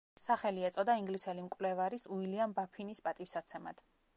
სახელი 0.27 0.63
ეწოდა 0.69 0.95
ინგლისელი 1.01 1.45
მკვლევარის 1.49 2.07
უილიამ 2.17 2.57
ბაფინის 2.61 3.07
პატივსაცემად. 3.09 3.89